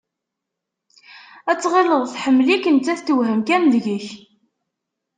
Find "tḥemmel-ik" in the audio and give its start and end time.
2.07-2.63